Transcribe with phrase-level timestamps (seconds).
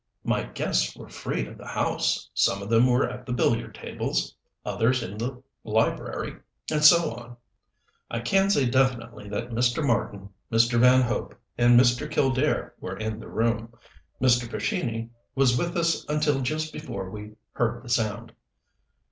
[0.23, 4.35] "My guests were free of the house some of them were at the billiard tables,
[4.65, 6.37] others in the library,
[6.71, 7.37] and so on.
[8.09, 9.85] I can say definitely that Mr.
[9.85, 10.79] Marten, Mr.
[10.79, 12.11] Van Hope, and Mr.
[12.11, 13.75] Killdare were in the room.
[14.19, 14.49] Mr.
[14.49, 18.33] Pescini was with us until just before we heard the sound."